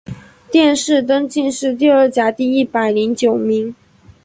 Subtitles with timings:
[0.49, 3.75] 殿试登进士第二甲第一百零九名。